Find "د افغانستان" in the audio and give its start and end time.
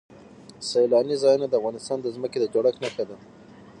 1.49-1.97